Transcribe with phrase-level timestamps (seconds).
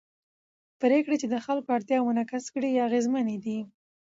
[0.81, 3.59] پرېکړې چې د خلکو اړتیاوې منعکس کړي اغېزمنې دي